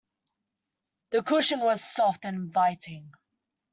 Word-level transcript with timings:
The 1.11 1.21
cushion 1.21 1.59
was 1.59 1.83
soft 1.93 2.25
and 2.25 2.35
inviting. 2.35 3.11